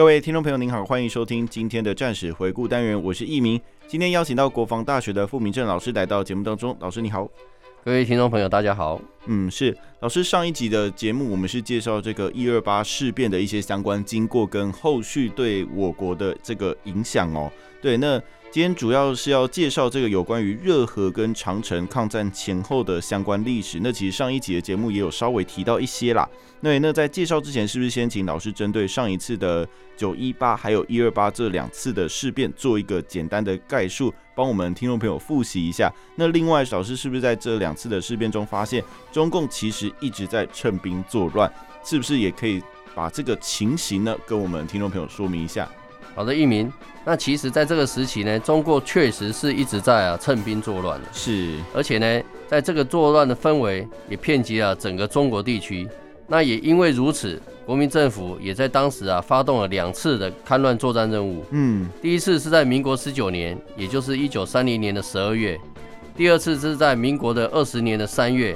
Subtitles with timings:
[0.00, 3.60] 各位听众朋友，您好，欢迎收听今天的战史回顾单元，我是易明。
[3.86, 7.28] 今天邀请到国防大学的傅明正老师来到节目当中，老师你好。
[7.84, 8.98] 各位听众朋友，大家好。
[9.26, 17.52] 嗯，是老师，上一集的节目我们是介绍这个一二八事变的一些相关经过跟后续对我国的这个影响哦。
[17.82, 18.18] 对，那。
[18.52, 23.78] 今天主要是要介绍这个有关于热河跟长城抗战前后的相关历史。
[23.80, 26.28] 那其实上一集的节目也有稍微提到一些啦。
[26.58, 29.64] 那那在介绍之前，是不是先请老师针对上一次的
[29.96, 35.88] 九一八还有一二八这两次的事变做一个简单的概述，帮我们听众朋友复习一下？
[36.16, 41.48] 那另外，老师是不是在这两次的事变中发现中共其实一直在趁兵作乱？
[41.84, 42.60] 是不是也可以
[42.96, 45.70] 把这个情形呢跟我们听众朋友说明一下？
[46.20, 46.70] 好的，一鸣。
[47.02, 51.00] 那其实，在这个时期呢，中国确实是一直在啊趁兵作乱。
[51.14, 55.88] 是，而且呢，在这个作乱的氛围也遍及了整个中国地区。
[56.26, 61.42] 那也因为如此，国民政府也在当时啊发动了两次的戡乱作战任务。
[61.52, 65.56] 嗯，第一次是在民国十九年，也就是一九三零年的十二月；
[66.14, 68.54] 第二次是在民国的二十年的三月。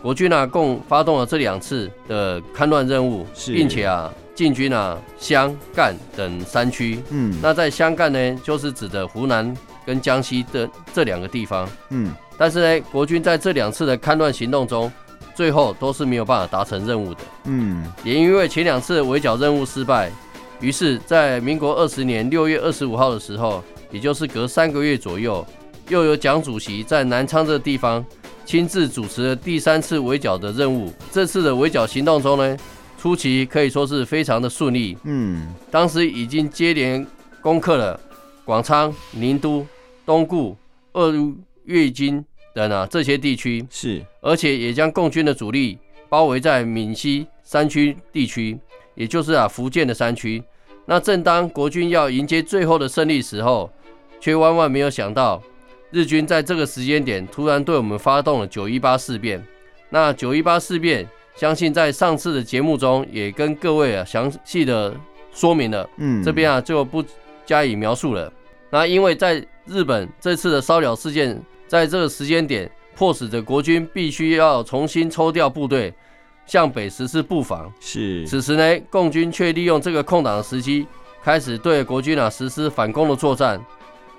[0.00, 4.14] 国军啊，共发动了这两次的戡乱任务，并且啊。
[4.40, 14.90] 进军啊湘赣等山区，嗯，那在湘赣呢，就是指的湖南跟江西的这两个地方，嗯，但是呢，国军在这两次的戡乱行动中，
[15.34, 20.10] 最后都是没有办法达成任务的，嗯，也因为前两次围剿任务失败，
[20.58, 25.46] 于是，在民国二十年六月二十五号的时候，也就是隔三个月左右，
[25.90, 28.02] 又有蒋主席在南昌这个地方
[28.46, 30.90] 亲自主持了第三次围剿的任务。
[31.12, 32.56] 这次的围剿行动中呢，
[33.00, 37.06] 初期可以说是非常的顺利，嗯，当时已经接连
[37.40, 37.98] 攻克了
[38.44, 39.66] 广昌、宁都、
[40.04, 40.54] 东固、
[40.92, 41.34] 鄂豫
[41.64, 42.22] 粤津
[42.54, 45.78] 等啊这些地区，是，而且也将共军的主力
[46.10, 48.58] 包围在闽西山区地区，
[48.94, 50.42] 也就是啊福建的山区。
[50.84, 53.72] 那正当国军要迎接最后的胜利时候，
[54.20, 55.42] 却万万没有想到，
[55.90, 59.42] 日军在这个时间点突然对我们发动了九一八事变。
[59.88, 61.08] 那九一八事变。
[61.36, 64.94] 相信在上次的节目中也跟各位啊详细的
[65.32, 67.02] 说明了，嗯，这边啊就不
[67.46, 68.30] 加以描述了。
[68.70, 75.94] 那因为在日本这次的烧鸟事件，在这个时间点迫使着国军必须要重新抽调部队
[76.44, 77.72] 向北实施布防。
[77.80, 80.86] 是，此时呢，共军却利用这个空档的时机，
[81.22, 83.58] 开始对国军啊实施反攻的作战，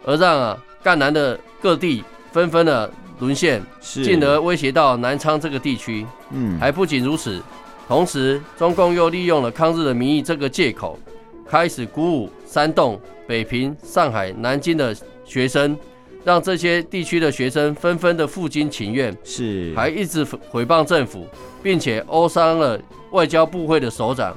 [0.04, 2.92] 而让啊赣南的各地纷纷的。
[3.22, 6.06] 沦陷，进而威胁到南昌这个地区。
[6.32, 7.40] 嗯，还不仅如此，
[7.88, 11.00] 同时中共又利用了抗日的名义这个借口，
[11.48, 15.78] 开始鼓舞煽动、北平、上海、南京的学生，
[16.24, 19.16] 让这些地区的学生纷纷的负荆请愿。
[19.24, 21.28] 是，还一直诽谤政府，
[21.62, 22.80] 并且殴伤了
[23.12, 24.36] 外交部会的首长。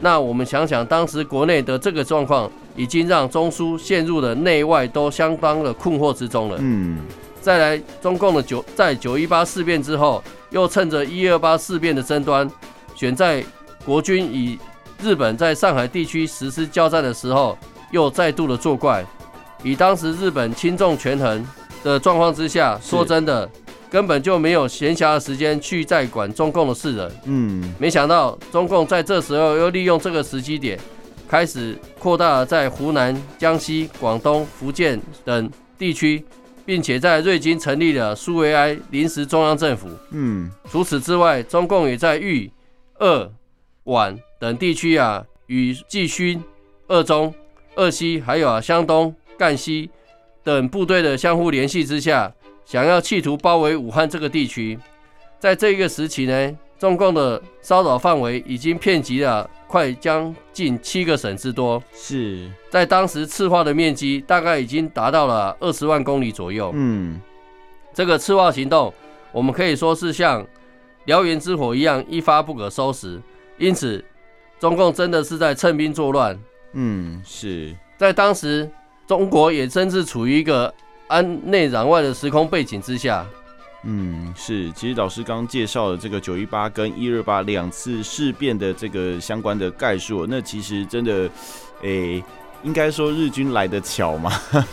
[0.00, 6.56] 那我们想想，当时国内的这个状况，已经让中苏陷入了内外都相当的困惑之中了。
[6.60, 6.96] 嗯。
[7.42, 12.48] 再来，中共的九在九一八事变之后，又趁着一二八事变的争端，
[12.94, 13.44] 选在
[13.84, 14.56] 国军与
[15.02, 17.58] 日本在上海地区实施交战的时候，
[17.90, 19.04] 又再度的作怪。
[19.64, 21.44] 以当时日本轻重权衡
[21.82, 23.50] 的状况之下，说真的，
[23.90, 27.10] 根本就没有闲暇的时间去再管中共的事了。
[27.24, 30.78] 嗯，没想到中共在这时候又利用这个时机点，
[31.28, 36.24] 开始扩大了在湖南、江西、广东、福建等地区。
[36.64, 39.88] 并且在瑞金成立了苏维埃临时中央政府。
[40.10, 42.50] 嗯，除此之外，中共也在豫、
[42.98, 43.30] 鄂、
[43.84, 46.42] 皖等地区啊，与冀勋、
[46.86, 47.34] 鄂中、
[47.74, 49.90] 鄂西，还有啊湘东、赣西
[50.42, 52.32] 等部队的相互联系之下，
[52.64, 54.78] 想要企图包围武汉这个地区。
[55.38, 59.48] 在这一个时期呢，中共的骚扰范围已经遍及了。
[59.68, 66.72] 快将近七个省之多，是在当时赤化的面积大概已经达到了二十万公里左右。
[66.74, 67.20] 嗯，
[67.94, 68.92] 这个赤化行动，
[69.30, 70.44] 我们可以说是像
[71.06, 73.22] 燎原之火一样一发不可收拾。
[73.58, 74.04] 因此，
[74.58, 76.36] 中共真的是在趁兵作乱。
[76.72, 78.68] 嗯，是在当时，
[79.06, 80.74] 中国也真是处于一个
[81.06, 83.24] 安内攘外的时空背景之下。
[83.84, 91.28] 嗯，是，其实老师刚介绍了这个九一八跟一二八两次事变的这个相关的概述，那其实真的，
[91.82, 92.24] 诶、欸，
[92.62, 94.32] 应该说日军来的巧嘛，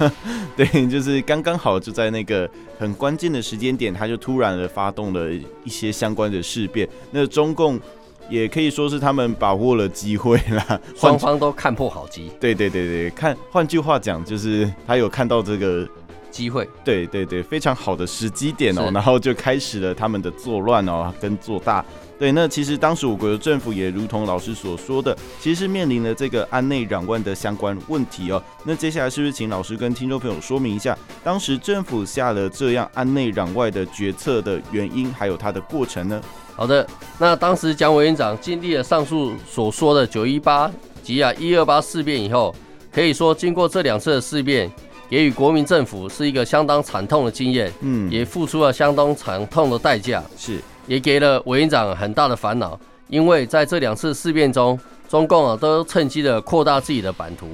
[0.56, 5.32] 对，就是刚刚好就在那个很关键的时间点，他就突然的发动了
[5.64, 7.80] 一些相关的事变，那中共。
[8.30, 12.30] 也可以说是他们把握了机会啦，双方都看破好机。
[12.40, 15.90] 对对对对，看，换句话讲，就是他有看到这个
[16.30, 16.68] 机会。
[16.84, 21.84] 对对对，非常好的时机点哦，然后就开始了他们的作乱哦，跟做大。
[22.18, 28.44] 对，那其实当时我国的政府也如同老师所说的，其实是面临了这个安内攘外的相关问题哦。
[28.66, 36.22] 那接下来是不是请老师跟听众朋友说明一下，当时政府下了这样安内攘外的决策的原因，还有它的过程呢？
[36.58, 36.86] 好的，
[37.18, 40.70] 那当时蒋委员长经历了上述所说的九一八
[41.02, 42.54] 及啊一二八事变以后，
[42.92, 44.70] 可以说经过这两次的事变，
[45.10, 57.48] 给予国民政府是一个相当惨痛的经验，嗯，也付出了相当惨痛的代价，是，也给了委员长很大的烦恼，因为在这两次事变中，中共啊都趁机的扩大自己的版图，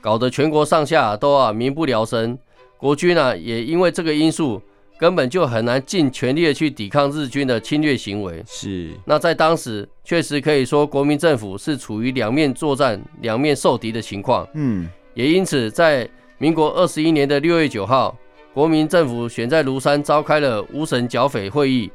[0.00, 2.38] 搞得全国上下都啊民不聊生，
[2.78, 4.62] 国军呢也因为这个因素。
[4.98, 8.40] 根本就很难尽全力的去抵抗日军的侵略行为。
[8.46, 14.46] 是，那在当时确实可以说，国民政府是处于两面作战、两面受敌的情况。
[14.54, 16.08] 嗯，也因此，在
[16.42, 18.12] 民国二十一年的六月九号，
[18.52, 21.88] 国民政府选在庐山召开了五省剿匪会议，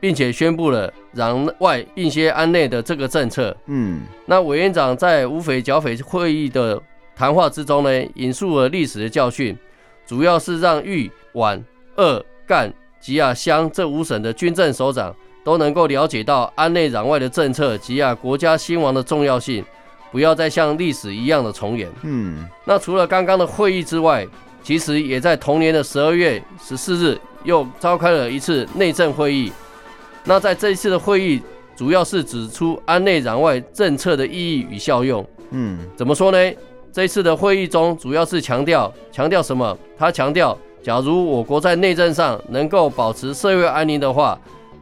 [0.00, 3.54] 并且宣布了攘外并先安内的这个政策。
[3.66, 6.82] 嗯，那委员长在五匪剿匪会议的
[7.14, 9.54] 谈话之中呢，引述了历史的教训，
[10.06, 11.62] 主要是让豫皖
[11.96, 12.24] 鄂。
[12.46, 15.14] 赣吉啊湘这五省的军政首长
[15.44, 19.62] 都能够了解到安内攘外的政策及啊国家兴亡的重要性，
[20.10, 21.88] 不要再像历史一样的重演。
[22.02, 24.26] 嗯，那除了刚刚的会议之外，
[24.62, 29.52] 其实也在同年的十二月十四日又召开了一次内政会议。
[30.24, 31.40] 那在这一次的会议，
[31.74, 35.24] 主要是指出安内攘外政策的意义与效用。
[35.50, 36.52] 嗯，怎么说呢？
[36.92, 39.76] 这一次的会议中，主要是强调强调什么？
[39.98, 40.56] 他强调。
[40.82, 44.40] 假如我国在内政上能够保持社会安宁的话，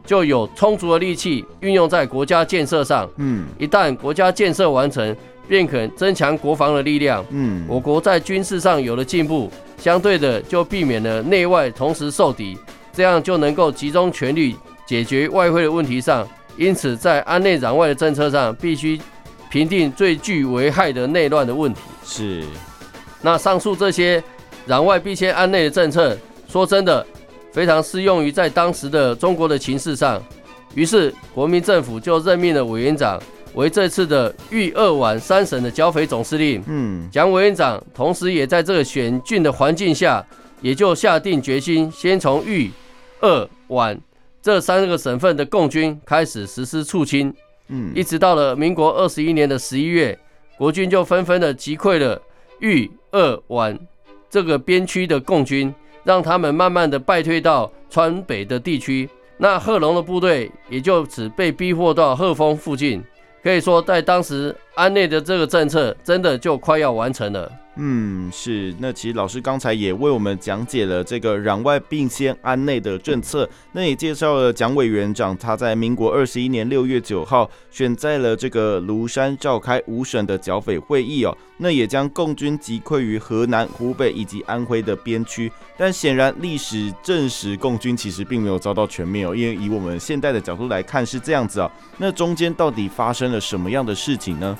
[0.09, 3.07] 就有充足的力气运用在国家建设上。
[3.17, 5.15] 嗯，一旦国家建设完成，
[5.47, 7.23] 便可增强国防的力量。
[7.29, 12.57] 嗯，我国在军事上有了进步，相对的就避免了内外同时受敌，
[12.91, 14.55] 这样就能够集中全力
[14.87, 16.27] 解决外汇的问题上。
[16.57, 18.99] 因此，在安内攘外的政策上，必须
[19.51, 21.81] 评定最具危害的内乱的问题。
[22.03, 22.43] 是，
[23.21, 24.23] 那上述这些。
[24.67, 26.15] 攘外必先安内的政策，
[26.47, 27.03] 说真的，
[27.51, 30.21] 非常适用于在当时的中国的情势上。
[30.75, 33.19] 于是，国民政府就任命了委员长
[33.55, 36.63] 为这次的豫鄂皖三省的剿匪总司令。
[36.67, 40.23] 嗯，蒋委员长同时也在这个险峻的环境下，
[40.61, 42.69] 也就下定决心，先从豫、
[43.21, 43.99] 鄂、皖
[44.41, 47.33] 这三个省份的共军开始实施促清。
[47.69, 50.17] 嗯，一直到了民国二十一年的十一月，
[50.57, 52.21] 国军就纷纷的击溃了
[52.59, 53.77] 豫、鄂、皖。
[54.29, 55.73] 这个边区的共军，
[56.09, 59.07] 让他们慢慢的败退到川北的地区，
[59.37, 63.03] 那贺龙的部队也就此被逼迫到贺丰附近。
[63.43, 67.51] 可以说，在当时安内的这个政策，真的就快要完成了。
[67.81, 68.73] 嗯，是。
[68.79, 85.49] 那其实老师刚才也为我们讲解了这个攘外并先安内的政策，那也介绍了蒋委员长他在民国二十一年六月九号选在了这个庐山召开五省的剿匪会议哦，那也将共军击溃于河南、湖北以及安徽的边区。
[85.77, 91.71] 但显然历史证实，共军其实并没有遭到全灭哦，因为以我们现代的角度来看是这样子啊。
[91.97, 94.57] 那中间到底发生了什么样的事情呢？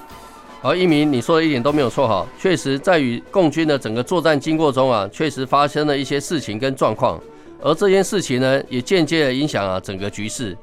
[0.61, 7.17] 而一鸣，你说的一点都没有错哈，确实在与共军的整个作战经过中啊，确实发生了一些事情跟状况，
[7.61, 10.55] 而这件事情呢，也间接的影响啊整个局势。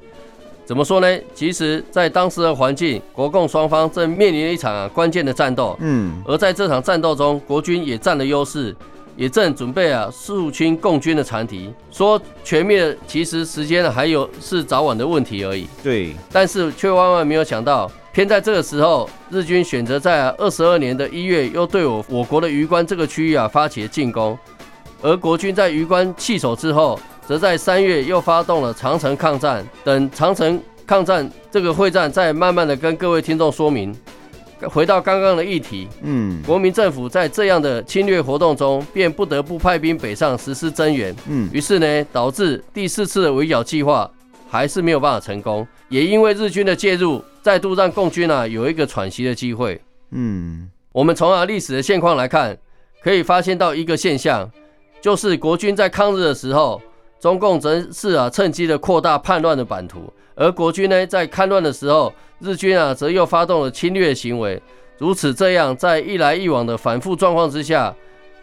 [0.67, 1.19] 怎么说呢？
[1.35, 8.77] 其实，在当时的环境，国共双方正面临了一场啊关键的战斗，嗯，而在这场战斗中，国军也占了优势，
[9.17, 11.73] 也正准备啊肃清共军的残敌。
[11.91, 15.67] 说全灭，其实时间还有是早晚的问题而已。
[15.83, 17.91] 对，但是却万万没有想到。
[18.17, 24.39] 偏在这个时候，日军选择在二十二年的一月，又对我我国的余关这个区域啊发起了进攻，
[25.03, 29.63] 而国军在余关弃守之后，则在三月又发动了长城抗战。
[29.85, 33.95] 等长城抗战这个会战，再慢慢的跟各位听众说明。
[34.63, 44.11] 回到刚刚的议题，嗯，国民政府在这样的侵略活动中，便不得不派兵北上实施增援，嗯，于是呢，导致第四次的围剿计划
[44.57, 47.23] 还是没有办法成功，也因为日军的介入。
[47.43, 49.81] 再度让共军啊有一个喘息的机会。
[50.11, 52.59] 嗯，我们从啊历史的现况来看，
[53.01, 54.51] 可以发现到一个现象，
[55.01, 56.83] 就是国军在抗日的时候，
[57.21, 64.61] 中共则是啊趁机的扩大叛乱的版图，而国军呢在戡乱的时候，日军啊则又发动了侵略行为。
[64.99, 67.95] 如此这样，在一来一往的反复状况之下，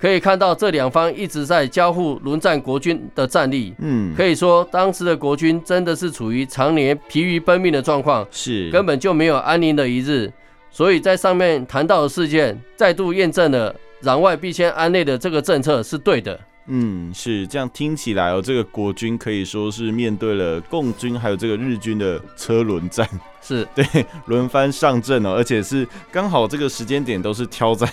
[0.04, 3.74] 可以看到这两方一直在交互轮战国军的战力。
[3.78, 10.30] 嗯，可以说当时的国军真的是处于常年疲于奔命的状况，是根本就没有安宁的一日。
[10.70, 16.38] 所以在上面谈到的事件，再度验证了攘外必先安内的这个政策是对的。
[16.68, 23.08] 嗯，是这样听起来哦，这个国军可以说是面对了共军还有这个日军的车轮战，
[23.42, 23.86] 是 对
[24.26, 27.88] 轮番上阵哦，而且是刚好这个时间点都是挑在。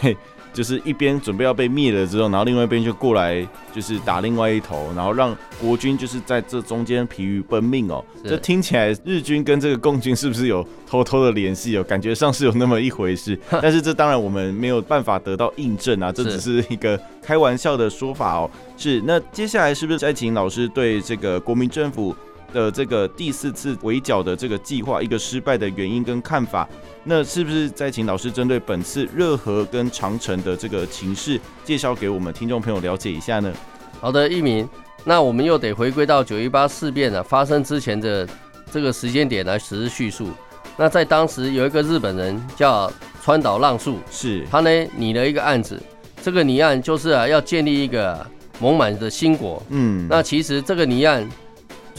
[0.52, 8.04] 就是一边准备要被灭了之后，然后另外一边就过来，就是打另外一头，然后让国军就是在这中间疲于奔命哦。
[8.25, 11.85] 这听起来日军跟这个共军是不是有偷偷的联系哦？
[11.85, 18.50] 感觉上是有那么一回事， 但是这当然我们没有办法得到印证啊，这只是一个开玩笑的说法哦。
[18.76, 22.14] 是，那接下来是不是再请老师对这个国民政府
[22.52, 26.69] 的这个第四次围剿的这个计划一个失败的原因跟看法？
[27.04, 33.52] 那是不是再请老师针对本次热河跟长城的这个情势，介绍给我们听众朋友了解一下呢？
[34.00, 34.69] 好的，一鸣，
[35.04, 38.28] 那我们又得回归到九一八事变啊发生之前的
[38.71, 40.28] 这个时间点来实施叙述。
[40.76, 42.90] 那在当时有一个日本人叫
[43.23, 45.80] 川岛浪速，是他呢拟了一个案子，
[46.23, 48.26] 这个拟案就是啊要建立一个
[48.59, 49.62] 蒙满的新国。
[49.69, 51.28] 嗯，那其实这个拟案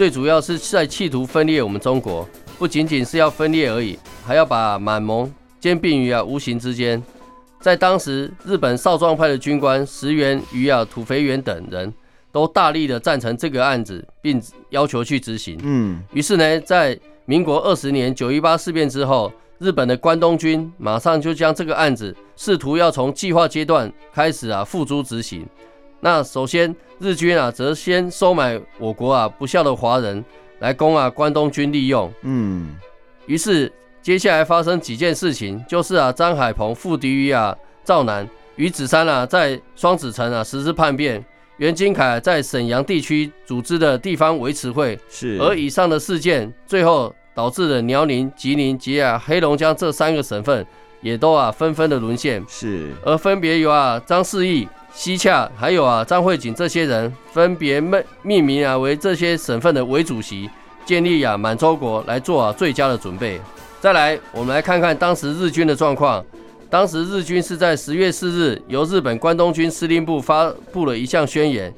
[0.01, 2.27] 最主要是在企图分裂我们中国。
[2.57, 6.99] 不仅仅是要分裂而已，还要把满蒙兼并于啊无形之间。
[7.59, 11.93] 在当时，日本少壮派的军官石原与啊土肥原等人
[12.31, 14.41] 都大力的赞成这个案子，并
[14.71, 15.59] 要求去执行。
[15.61, 25.45] 嗯，于是呢，在民国二十年九一八事变之后，日本的关东军马上就将这个案子试图要从计划阶段开始啊付诸执行。
[26.01, 30.23] 那首先，日军啊则先收买我国啊不肖的华人。
[30.59, 32.75] 来供啊关东军利用，嗯，
[33.25, 41.25] 于是接下来发生几件事情，就是啊张海鹏复敌于啊赵南，于子山啊在双子城啊实施叛变，
[41.57, 50.63] 袁金凯在沈阳地区组织的地方维持会，是，而以上的事件最后导致了辽宁、吉林及啊黑龙江这三个省份
[51.01, 54.67] 也都啊纷纷的沦陷，是，而分别由啊张世义。
[54.93, 60.49] 西洽还有啊张惠景这些人分别命命名啊为这些省份的伪主席，
[60.85, 63.39] 建立啊满洲国来做啊最佳的准备。
[63.79, 66.23] 再来，我们来看看当时日军的状况。
[66.69, 71.73] 当时日军是在十月四日由日本关东军司令部发布了一项宣言，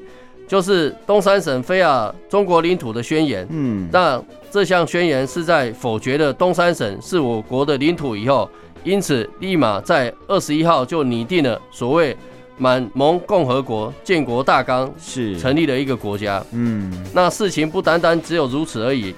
[0.48, 3.48] 就是东三省非啊中国领土的宣言。
[3.50, 4.20] 嗯，那
[4.52, 8.50] 这项宣言是在否决了东三省是我国的领土以后，
[8.84, 12.16] 因此立马在二十一号就拟定了所谓。
[12.56, 19.14] 满蒙共和国建国大纲是成立了一个国家，嗯，那事情不单单只有如此而已。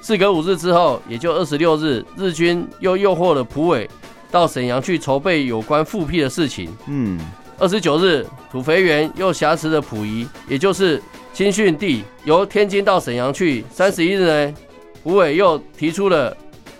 [0.00, 3.88] 事隔五日之后，也就二十六日，日军又诱惑了蒲伟
[4.30, 7.20] 到沈阳去筹备有关复辟的事情，嗯，
[7.58, 11.00] 二十九日，土肥原又挟持了溥仪，也就是
[11.34, 13.62] 亲训帝，由天津到沈阳去。
[13.70, 14.54] 三十一日呢，
[15.02, 16.34] 蒲伟又提出了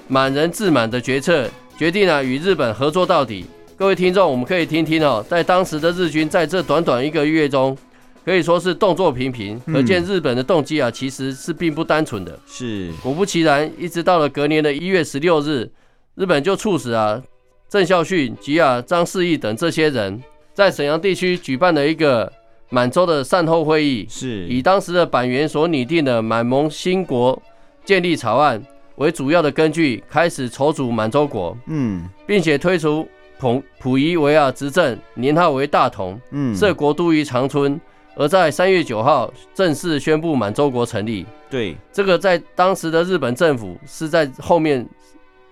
[0.09, 1.47] 满人自满的决策，
[1.81, 3.47] 决定啊与日本合作到底。
[3.75, 7.75] 各位听众，我们可以听听哦，在当时的日军在这短短一个月中，
[8.23, 12.39] 可以说是动作频频，可见日本的动机啊，其实是并不单纯的。
[12.47, 15.71] 是，果不其然，一直到了隔年的一月十六日，
[16.17, 17.23] 日本就促使啊
[17.71, 20.23] 郑孝胥及啊张世义等这些人，
[20.53, 22.31] 在沈阳地区举办了一个
[22.69, 27.43] 满洲的善后会议，是以当时的板垣所拟定的满蒙新国
[27.87, 28.63] 建立草案
[29.01, 33.09] 为主要的根据，开始筹组满洲国，嗯，并且推出。
[33.39, 37.81] 溥溥仪为啊执政，年号为大同，嗯，设国都于长春，
[38.15, 41.25] 而在三月九号正式宣布满洲国成立。
[41.49, 44.87] 对，这个在当时的日本政府是在后面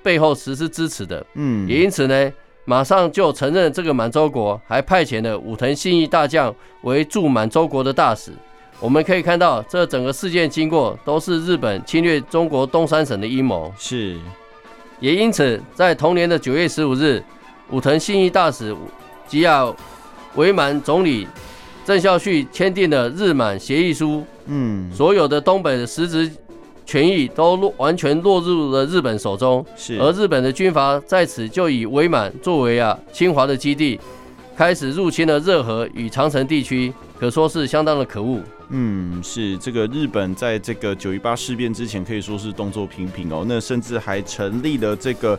[0.02, 2.31] 背后实施支持的，嗯，也因此呢，
[2.67, 8.33] 马上就承认这个满洲国，还派遣了武藤信义大将为驻满洲国的大使。
[8.80, 13.73] 我们可以看到，这整个事件经过都是日本侵略中国东三省的阴谋。
[13.78, 14.16] 是，
[15.00, 17.23] 也因此在同年的九月十五日。
[17.70, 18.75] 武藤信义大使
[19.26, 19.70] 及啊
[20.37, 21.28] 伪满总理
[21.85, 26.30] 郑孝胥签订了日满协议书，嗯，所有的东北的实质
[26.87, 29.99] 权益都落完全落入了日本手中，是。
[30.00, 34.00] 而日本的军阀在此就以伪满作为啊侵华的基地，
[34.56, 38.40] 开始入侵了热河与长城地区，可说是相当的可恶。
[38.70, 45.38] 嗯，是这个日本在这个九一八事变之前可以说是动作频频哦，那甚至还成立了这个。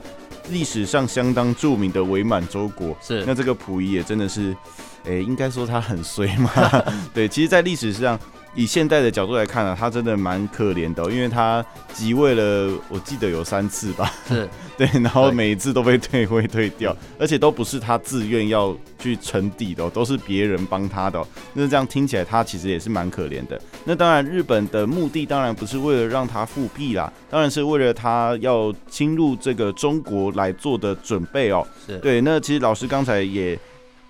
[0.52, 3.24] 历史上相当著名的伪满洲国，是。
[3.28, 4.56] 那这个溥仪也真的是，
[5.04, 6.50] 诶、欸，应该说他很衰嘛。
[7.14, 8.20] 对，其实，在历史上，
[8.56, 11.64] 以现代的角度来看啊，他真的蛮可怜的，因为他
[11.94, 21.24] 即位了，我记得有三次吧，是 对，然后每一次都被退位退掉，而且都不是他自愿要去称帝的，都是别人帮他的。
[21.54, 23.60] 那这样听起来，他其实也是蛮可怜的。
[23.86, 31.66] 那当然，日本的目的当然不是为了让他复辟啦，当然是为了他要侵入这个中国来做的准备哦。
[31.86, 33.58] 是对，那其实老师刚才也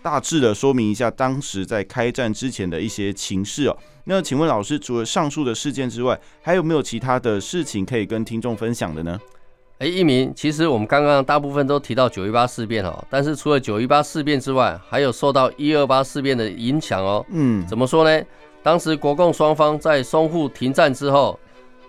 [0.02, 3.78] 大致的说明一下当时在开战之前的一些情势哦。
[4.06, 9.20] 那请问老师，除了上述的事件之外，还有没有其他的事情可以跟听众分享的呢？
[9.80, 17.26] 哎，一鸣，其实我们刚刚大部分都提到九一八事变哦，但是除了九一八事变之外，还有受到一二八事变的影响哦。
[17.30, 18.26] 嗯，怎么说呢？
[18.62, 21.40] 当时国共双方在淞沪停战之后，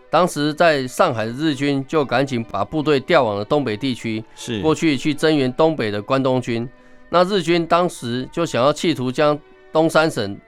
[0.08, 6.68] 当时在上海的日军就赶紧把部队调往了东北地区，是过去去增援东北的关东军。
[7.10, 9.38] 那日军当时就想要企图将
[9.72, 10.38] 东三省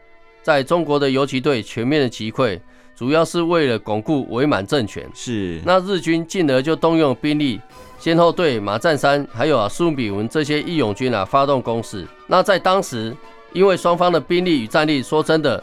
[0.42, 2.58] 在中国的游击队全面的击溃，
[2.96, 5.06] 主要是为了巩固伪满政权。
[5.12, 7.60] 是，那日军进而就动用兵力，
[7.98, 12.06] 先后对马占山还有啊苏炳文这些义勇军啊发动攻势。
[12.26, 13.14] 那在当时，
[13.52, 15.62] 因为双方的兵力与战力，说真的，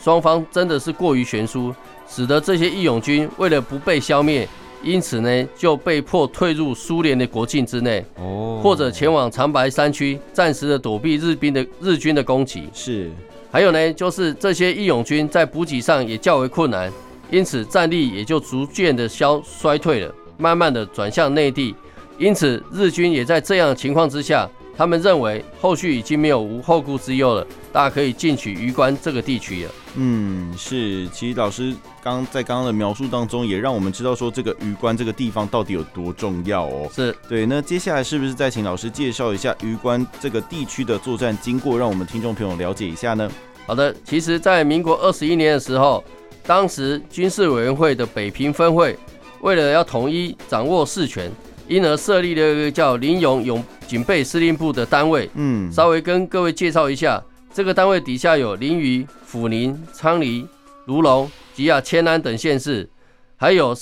[0.00, 1.74] 双方真的是过于悬殊，
[2.08, 4.48] 使得这些义勇军为了不被消灭。
[4.82, 12.68] 因此呢，就被迫退入苏联的国境之内，哦，或者前往长白山区，暂时的躲避日兵的日军的攻击。
[12.72, 13.10] 是，
[13.50, 16.90] 还有呢，就是这些义勇军在补给上也较为困难，
[17.30, 21.74] 因此战力也就逐渐的消衰退了，慢慢的转向内地。
[22.18, 24.48] 因此，日军也在这样的情况之下。
[24.76, 29.70] 他们认为后续已经没有无后顾之忧了，大家可以进取鱼关这个地区了。
[29.96, 36.88] 嗯，是，其实老师刚在刚刚的描述当中，也让我们知道说这个鱼关这个地方到底有多重要哦。
[36.94, 37.46] 是对。
[37.46, 43.30] 那接下来是不是再请老师介绍一下鱼关这个地区的作战经过，让我们听众朋友了解一下呢？
[43.66, 46.02] 好的，其实，在民国二十一年的时候，
[46.46, 48.98] 当时军事委员会的北平分会
[49.40, 51.30] 为了要统一掌握事权。
[51.68, 55.30] 因而设立了一个叫林勇勇警备司令部的单位。
[55.34, 57.22] 嗯，稍微跟各位介绍一下，
[57.54, 60.46] 这个单位底下有林榆、阜宁、昌黎、
[60.86, 62.88] 卢龙吉亚迁安等县市，
[63.36, 63.76] 还有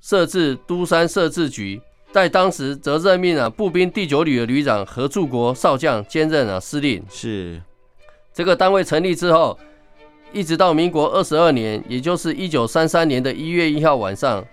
[0.00, 1.80] 设置都山设置局。
[2.12, 7.02] 在当时则任命啊步兵第九旅的旅长何柱国少将兼任啊司令。
[7.10, 7.60] 是
[8.32, 9.58] 这个单位成立之后，
[10.32, 14.44] 一直到民国二十二年，也就是一九三三年的一月一号晚上。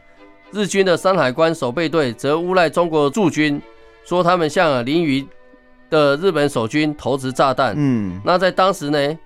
[0.52, 3.62] 日军的山海关守备队则诬赖中国驻军，
[4.04, 5.26] 说他们向临沂
[5.89, 7.74] 的日本守军投掷炸弹。
[7.78, 9.19] 嗯，那在当时呢，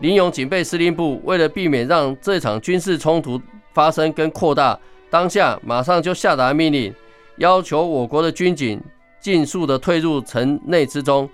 [0.00, 3.40] 临勇警备司令部为了避免让这场军事冲突
[3.72, 4.78] 发生跟扩大，
[5.10, 6.94] 当下马上就下达命令，
[7.36, 8.80] 要求我国的军警
[9.20, 11.28] 尽速的退入城内之中，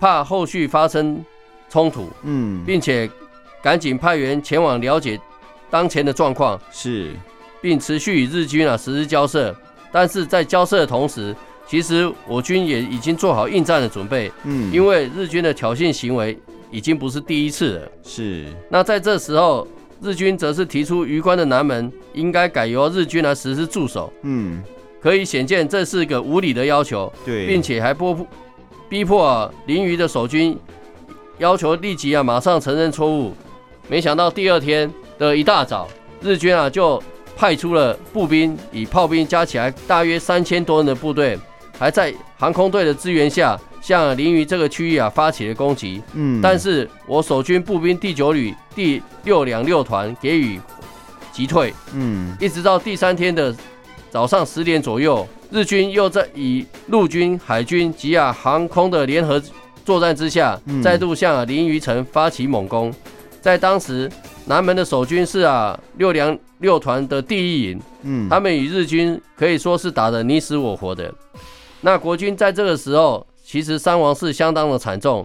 [0.00, 1.24] 怕后续发生
[1.68, 2.08] 冲突。
[2.22, 3.08] 嗯，并且
[3.62, 5.18] 赶紧派员前往了解
[5.70, 6.60] 当前的状况。
[6.70, 7.12] 是。
[7.58, 9.52] 并持续与日军啊实施交涉，
[9.90, 11.34] 但是在交涉的同时，
[11.66, 14.30] 其实我军也已经做好应战的准备。
[14.44, 16.38] 嗯，因为日军的挑衅行为
[16.70, 17.88] 已经不是第一次了。
[18.02, 18.46] 是。
[18.68, 19.66] 那在这时候，
[20.00, 24.12] 日军则是提出榆关的南门应该改由日军来实施驻守。
[24.22, 24.62] 嗯，
[25.00, 27.12] 可以显见这是个无理的要求。
[27.24, 28.16] 对，并且还迫
[28.88, 30.58] 逼迫啊临榆的守军
[31.38, 33.34] 要求立即啊马上承认错误。
[33.88, 35.88] 没想到第二天的一大早，
[36.20, 37.02] 日军啊就。
[37.38, 41.38] 派出了步兵，以炮兵加起来大约三千多人的部队，
[41.78, 46.02] 还在航空队的支援下，向临沂这个区域啊发起了攻击。
[46.14, 50.60] 嗯，但是我守军步兵第九旅第六两六团给予
[51.30, 51.72] 击退。
[51.94, 53.54] 嗯，一直到第三天的
[54.10, 59.40] 早上十点左右，日军又在以陆军、海军及啊航空的联合
[59.84, 62.92] 作战之下，再度向临沂城发起猛攻。
[63.40, 64.10] 在当时，
[64.46, 71.14] 南门的守军是啊六两六团的第一营，嗯，他们与日军可以说是打得你死我活的。
[71.82, 75.24] 那国军在这个时候其实伤亡是相当的惨重，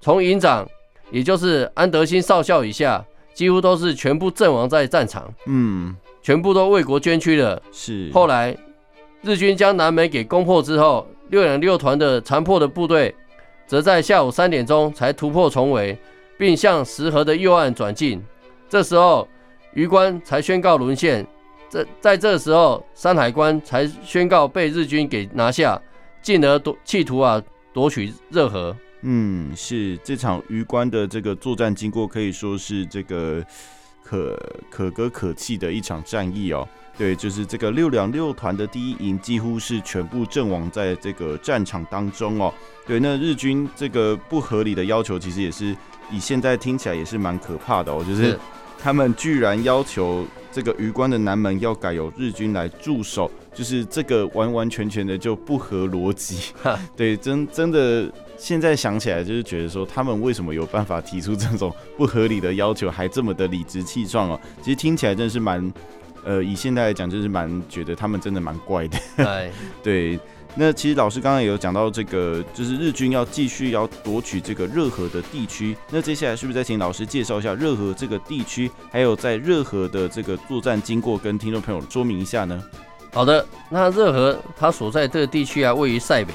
[0.00, 0.68] 从营长
[1.12, 3.02] 也就是安德兴少校以下，
[3.32, 7.62] 几乎都是全部阵亡在战场，嗯，全部都为国捐躯了。
[7.70, 8.10] 是。
[8.12, 8.56] 后来
[9.22, 13.14] 日军将南门给攻破之后，六两六团的残破的部队，
[13.68, 15.96] 则在下午三点钟才突破重围，
[16.36, 18.20] 并向石河的右岸转进。
[18.68, 19.28] 这时候，
[19.74, 21.24] 鱼关才宣告沦陷。
[21.68, 25.80] 这在这时候，山海关才宣告被日军给拿下，
[26.20, 27.40] 进而夺企图啊
[27.72, 28.76] 夺取热河。
[29.02, 33.44] 嗯，是这场鱼关的这个作战经过，可以说是这个
[34.02, 36.68] 可可歌可泣的一场战役哦。
[36.98, 42.52] 对，就是这个六两六团的第一营几乎是全部阵亡在这个战场当中哦。
[42.86, 45.76] 对，那日军这个不合理的要求，其实也是
[46.10, 48.38] 以现在听起来也是蛮可怕的哦，就是。
[48.82, 56.52] 他们居然要求这个榆关的南门要改由日军来驻守，就是这个完完全全的就不合逻辑。
[56.96, 64.40] 对，真真的现在想起来就是觉得说，他们为什么有办法提出这种不合理的要求，还这么的理直气壮哦？
[64.62, 65.72] 其实听起来真是蛮，
[66.24, 68.98] 呃，以现在来讲就是蛮觉得他们真的蛮怪的。
[69.82, 70.18] 对。
[70.56, 75.76] 那其实老师刚刚也有讲到这个，就是日军要继续要夺取这个热河的地区。
[75.90, 82.62] 那接下来是不是再请老师介绍一下热河这个地区，还有在热河的这个作战经过，跟听众朋友说明一下呢？
[83.12, 86.32] 好的，那热河它所在这个地区啊，位于塞北，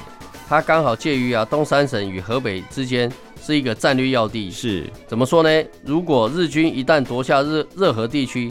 [0.48, 4.50] 它刚好介于啊东三省与河北之间，是一个战略要地。
[4.50, 5.64] 是，怎么说呢？
[5.84, 8.50] 如果日军一旦夺下热热河地区，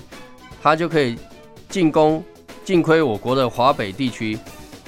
[0.61, 1.17] 它就可以
[1.69, 2.23] 进攻
[2.63, 4.37] 进亏我国的华北地区。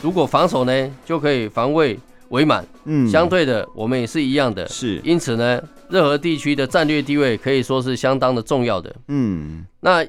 [0.01, 1.97] 如果防守呢，就可以防卫
[2.29, 2.65] 伪满。
[2.85, 4.67] 嗯，相对的，我们也是一样的。
[4.67, 8.95] 是，因此呢，热河地区的战略地位可以说是相当的重要的。
[9.07, 10.05] 嗯，那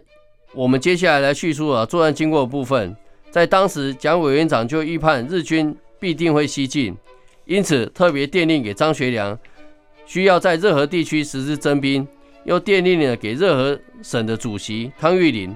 [0.53, 2.94] 我们接下来来叙述啊作战经过的部分。
[3.31, 6.96] 在当时，蒋委员长就预判日军必定会西进，
[7.44, 9.38] 因此特别电令给张学良，
[10.07, 12.07] 需要在热河地区实施征兵，
[12.44, 15.55] 又电令了给热河省的主席汤玉麟，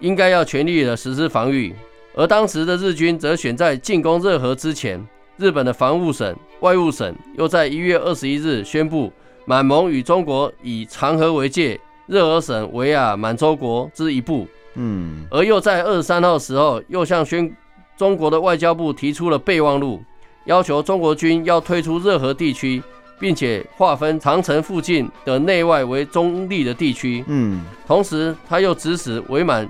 [0.00, 1.74] 应该要全力的实施防御。
[2.14, 5.02] 而当时的日军则选在进攻热河之前，
[5.36, 9.10] 日本的防务省、外务省又在一月二十一日宣布，
[9.46, 14.46] 满蒙与中国以长河为界，热河省为啊满洲国之一部。
[14.74, 17.50] 嗯，而又在二十三号时候，又向宣
[17.96, 20.02] 中国的外交部提出了备忘录，
[20.44, 22.82] 要求中国军要退出热河地区，
[23.18, 27.24] 并且划分长城附近的内外为中立的地区。
[27.26, 29.66] 嗯，同时他又指使伪满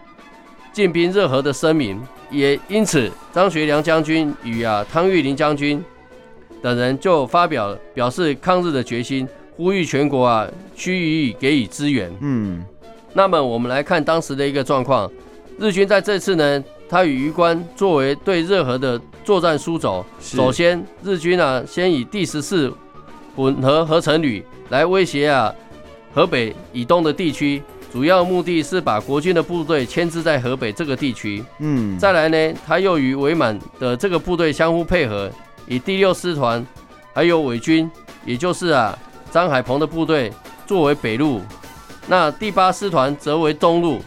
[0.72, 2.00] 进兵热河的声明。
[2.30, 5.84] 也因此，张学良将军与啊汤玉麟将军
[6.62, 12.10] 等人就发表表示抗日的决心，呼吁全国啊须予以给予支援。
[12.20, 12.64] 嗯，
[13.12, 15.10] 那么我们来看当时的一个状况，
[15.58, 20.02] 日军在这次呢，他与余关作为对热河的作战枢轴。
[20.18, 22.72] 首先，日军啊先以第十四
[23.36, 25.54] 混合合成旅来威胁啊
[26.14, 27.62] 河北以东的地区。
[27.92, 31.44] 主要目的是把国军的部队牵制在河北这个地区。
[31.58, 35.30] 嗯，再来呢，他又与伪满的这个部队相互配合，
[35.66, 36.66] 以第六师团
[37.12, 37.90] 还有伪军，
[38.24, 38.98] 也就是啊
[39.30, 40.32] 张海鹏的部队
[40.66, 41.42] 作为北路，
[42.08, 44.00] 那第八师团则为东路，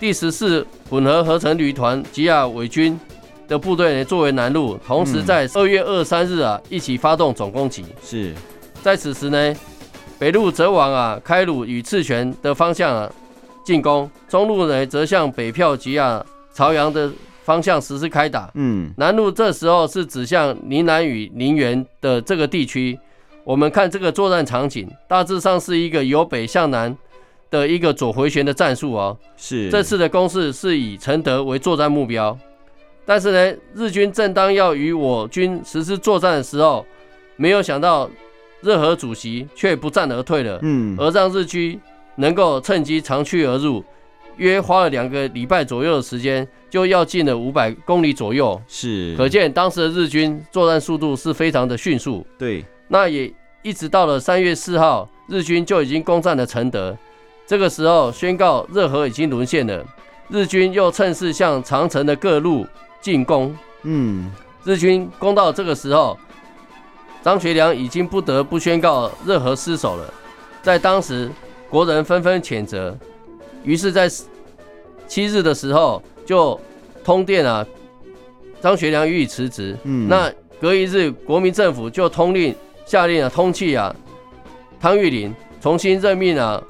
[0.00, 2.98] 第十四混合合成旅团及啊伪军
[3.46, 4.78] 的部队呢作为南路。
[4.86, 7.84] 同时在二月二三日啊一起发动总攻击。
[8.02, 8.34] 是
[8.82, 9.54] 在此时呢。
[10.20, 13.10] 北路则往啊开鲁与赤泉的方向啊
[13.64, 17.10] 进攻，中路呢则向北票及啊朝阳的
[17.42, 18.50] 方向实施开打。
[18.52, 22.98] 嗯，南路这时候是指向宁南与宁园的这个地区。
[23.44, 26.94] 我们看这个作战场景，大致上是一个由北向南
[27.50, 29.16] 的一个左回旋的战术哦。
[29.38, 32.36] 是，这次的攻势是以承德为作战目标，
[33.06, 36.84] 但是呢，日军正当要与我军实施作战的时候，
[37.36, 38.06] 没有想到。
[38.60, 41.80] 热河主席却不战而退了，嗯，而让日军
[42.16, 43.82] 能够趁机长驱而入，
[44.36, 52.26] 约花了两个礼拜左右的时间，就要进了五百公里左右，是，可见当时的日军作战速度是非常的迅速。
[52.38, 56.96] 对，那也一直到了三月四号，日军就已经攻占了承德，
[57.46, 59.82] 这个时候宣告热河已经沦陷了，
[60.28, 62.66] 日军又趁势向长城的各路
[63.00, 64.30] 进攻，嗯，
[64.64, 66.18] 日军攻到这个时候。
[67.22, 70.12] 张学良已经不得不宣告任何失守了，
[70.62, 71.30] 在当时，
[71.68, 72.96] 国人纷纷谴责，
[73.62, 74.08] 于是，在
[75.06, 76.58] 七日的时候就
[77.04, 77.66] 通电啊，
[78.60, 79.76] 张学良予以辞职。
[79.84, 82.54] 嗯，那隔一日，国民政府就通令
[82.86, 83.94] 下令啊，通缉啊
[84.80, 86.62] 汤玉麟，重新任命啊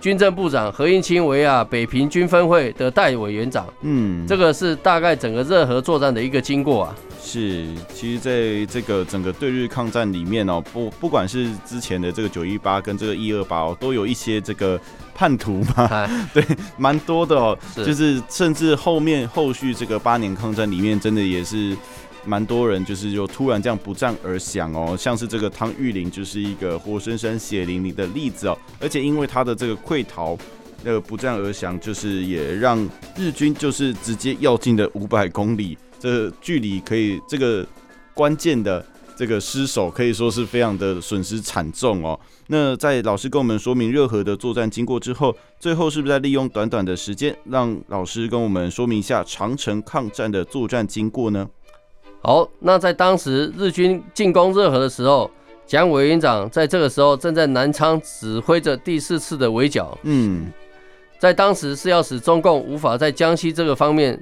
[0.00, 3.66] 军政部长何应钦为啊北平军分会的代委员长。
[3.82, 6.94] 嗯，这个是大概整个热河作战的一个经过啊。
[7.20, 14.80] 是，其实在这个整个对日抗战里面哦，不不管是之前的这个九一八跟这个一二八哦，都有一些这个
[15.14, 16.42] 叛徒嘛， 对，
[16.76, 17.84] 蛮多的哦，是。
[17.84, 21.76] 就是甚至后面后续这个八年抗战里面，真的也是
[22.28, 30.36] 蛮多人就是就突然这样不战而降哦，像是这个汤玉麟就是一个活生生血淋淋的例子哦，而且因为他的这个溃逃，
[30.84, 32.86] 那个不战而降，就是也让
[33.16, 35.78] 日军就是直接要进了五百公里。
[35.98, 37.66] 这距离可以，这个
[38.12, 38.84] 关键的
[39.16, 42.18] 这个失守可以说是非常的损失惨重哦。
[42.46, 51.48] 那在老师跟我们说明热河的作战经过之后，最后是不是在利用短短的时间，让老师跟我们说明一下长城抗战的作战经过呢？
[52.20, 55.30] 好，那在当时日军进攻热河的时候，
[55.66, 59.96] 蒋委员长在这个时候正在南昌指挥着第四次的围剿。
[60.02, 60.52] 嗯，
[61.18, 64.18] 在当时是要使中共无法在江西这个方面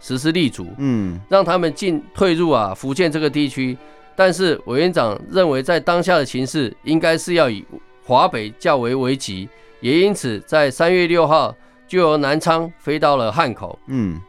[0.00, 3.76] 实施立足，嗯，让他们进退入啊福建这个地区。
[4.16, 7.64] 但是委员长认为，在当下的形势，应该是要以
[8.04, 9.48] 华北较为危急，
[9.80, 11.52] 也因此在三月六号
[11.88, 14.20] 就由南昌飞到了汉口，嗯，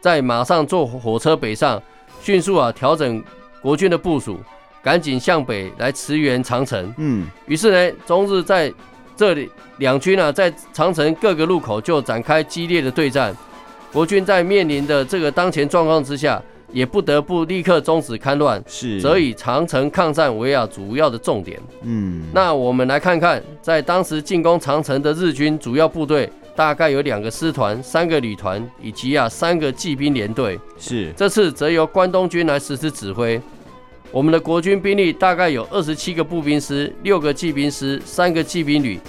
[0.00, 1.82] 再马上坐火车北上，
[2.24, 3.22] 迅速啊调整
[3.60, 4.40] 国军的部署，
[4.82, 6.90] 赶紧向北来驰援长城。
[6.96, 8.72] 嗯，于是呢，中日在
[9.14, 13.36] 这里两军啊在长城各个路口就展开激烈的对战。
[13.92, 21.60] 国军在面临的这个当前状况之下，也不得不立刻终止戡乱，是，则以长城抗战为啊主要的重点。
[21.82, 30.58] 嗯，那我们来看看，在当时进攻长城的日军主要部队，大概有两个师团、三个旅团以及啊三个骑兵连队。
[30.78, 33.40] 是，这次则由关东军来实施指挥。
[34.10, 39.00] 我们的国军兵力大概有二十七个步兵师、六个骑兵师、三个骑兵旅，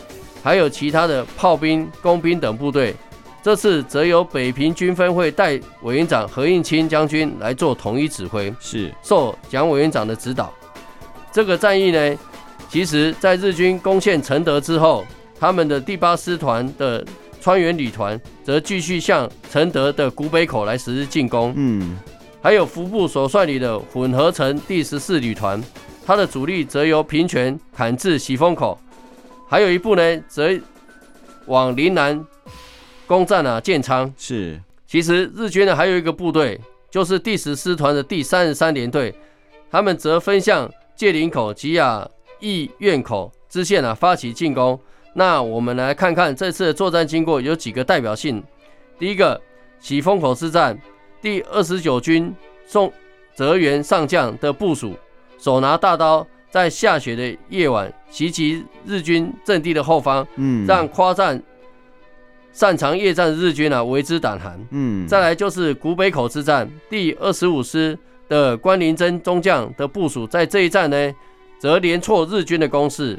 [0.41, 2.95] 还有其他的炮兵、工兵等部队。
[3.43, 10.51] 这次则由北平军分会代委员长何应钦将军来做统一指挥，是受蒋委员长的指导。
[11.31, 12.17] 这个战役呢，
[12.67, 15.05] 其实在日军攻陷承德之后，
[15.39, 17.05] 他们的第八师团的
[17.45, 21.53] 川原旅团则继续向承德的古北口来实施进攻。
[21.55, 21.95] 嗯，
[22.41, 25.63] 还有服部所率领的混合成第十四旅团，
[26.03, 28.75] 它的主力则由平泉砍至喜峰口，
[29.47, 30.49] 还有一部呢，则
[31.45, 32.25] 往临南。
[33.05, 34.11] 攻占了建昌。
[34.17, 39.13] 是，其实日军呢还有一个部队，就是第十师团的第三十三联队，
[39.69, 44.79] 他们则分向界岭口及啊义院口支线啊发起进攻。
[45.17, 48.43] 那我们来看看这次的作战经过有几个代表性。
[48.99, 49.41] 第一个，
[49.79, 50.77] 喜峰口之战，
[51.21, 52.35] 第二十九军
[52.67, 52.91] 宋
[53.33, 54.93] 泽元上将的部署，
[55.37, 61.41] 手拿大刀，在下雪的夜晚袭击日军阵地的后方，嗯，让夸战。
[62.51, 64.59] 擅长夜战的日军啊，为之胆寒。
[64.71, 67.97] 嗯，再来就是古北口之战，第二十五师
[68.27, 71.13] 的关麟征中将的部署，在这一战呢，
[71.57, 73.17] 则连挫日军的攻势。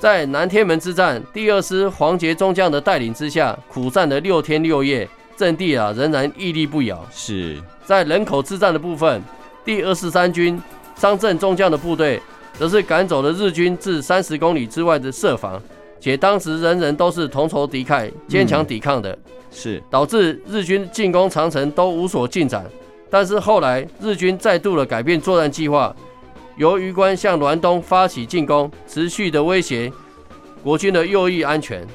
[0.00, 7.02] 在南天门之战，第二师黄杰中将的带领之下，苦战了六天六夜，阵地啊仍然屹立不摇。
[7.10, 7.56] 是。
[7.84, 9.22] 在人口之战的部分，
[9.64, 10.60] 第二十三军
[10.96, 12.20] 张震中将的部队，
[12.58, 12.82] 则是。
[12.82, 15.60] 赶走了日军至三十公里之外的设防。
[16.00, 19.18] 且当时人人都是同仇敌忾、坚强抵抗的，嗯、
[19.50, 19.82] 是。
[19.88, 22.66] 导致日军进攻长城都无所进展。
[23.08, 25.94] 但是后来日军再度的改变作战计划，
[26.56, 29.92] 由榆关向滦东发起进攻，持续的威胁
[30.62, 31.86] 国军的右翼安全。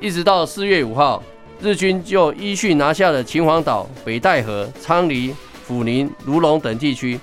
[0.00, 1.22] 一直到四月五号，
[1.60, 5.34] 日军就依序拿下了秦皇岛、北戴河、昌黎、
[5.68, 7.18] 抚宁、卢龙等地区。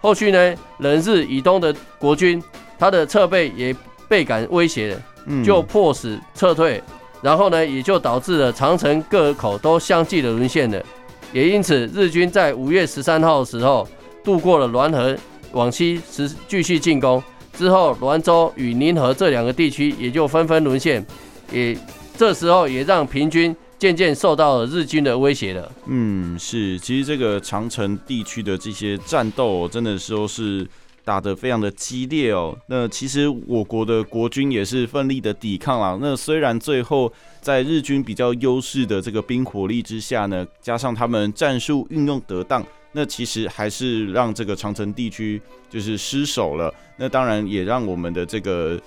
[0.00, 2.42] 后续呢，冷日以东的国军，
[2.78, 3.74] 他的侧背也
[4.08, 4.96] 倍感威胁。
[5.42, 6.82] 就迫使撤退，
[7.22, 10.84] 然后呢，也就导致了长城各口都相继的沦陷了。
[11.32, 13.88] 也因此，日军在五月十三号的时候
[14.22, 15.16] 渡过了滦河，
[15.54, 17.22] 往西持继续进攻。
[17.54, 21.04] 之后，栾州与宁河这两个地区也就纷纷沦陷。
[21.50, 21.74] 也
[22.18, 25.72] 这时候也让平军渐渐受到了日军的威胁了。
[25.86, 30.66] 嗯，是，其实这个长城地区的这些战斗，真的说是。
[31.06, 35.98] 打得非常的激烈哦，那其实我国的国军也是奋力的抵抗啦。
[36.00, 37.12] 那虽然最后
[37.42, 46.72] 在日军比较优势的这个兵火力之下呢，加上他们战术运用得当，那其实还是让这个长城地区就是失守了。
[46.96, 48.80] 那当然也让我们的这个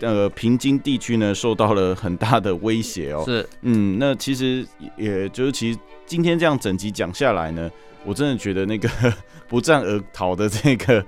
[0.00, 3.24] 呃平津地区呢受到了很大的威胁哦。
[3.26, 4.66] 是，嗯，那其实
[4.96, 7.70] 也就是其实今天这样整集讲下来呢，
[8.04, 8.88] 我真的觉得那个
[9.48, 11.04] 不战而逃的这个。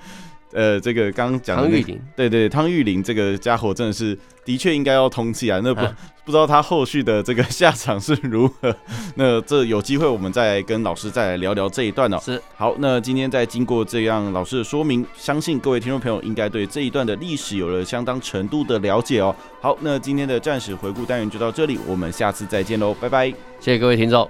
[0.52, 5.60] 呃，这个刚刚讲的那个，对对，汤玉麟这个家伙真的是的确应该要通气啊。
[5.62, 5.80] 那不
[6.24, 8.74] 不知道他后续的这个下场是如何？
[9.14, 12.18] 那这有机会我们再跟老师再来聊聊这一段哦。
[12.20, 19.34] 是，好，那今天在经过这样老师的说明，相信各位听众朋友应该对这一段的历史有了相当程度的了解哦。
[19.60, 23.28] 好，那今天的战史回顾单元就到这里，我们下次再见喽，拜拜，
[23.60, 24.18] 谢谢各位听众。